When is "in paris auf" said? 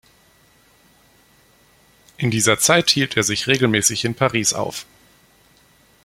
4.03-4.87